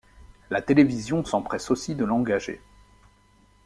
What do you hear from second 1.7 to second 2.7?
de l'engager.